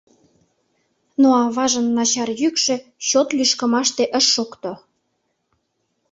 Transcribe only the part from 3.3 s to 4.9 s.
лӱшкымаште ыш шокто.